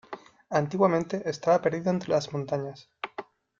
[0.49, 2.89] Antiguamente estaba perdido entre montañas.